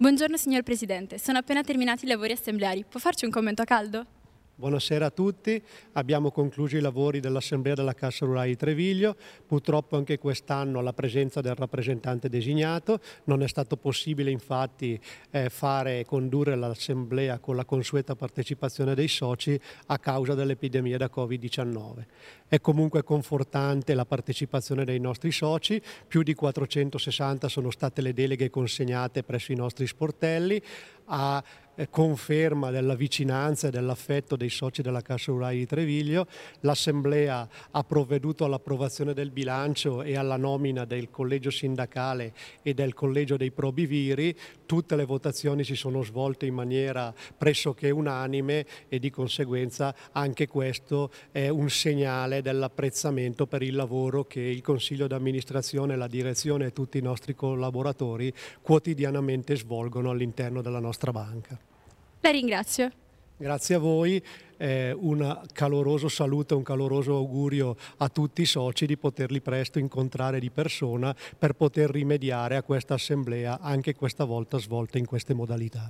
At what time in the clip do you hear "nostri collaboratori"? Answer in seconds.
57.02-58.32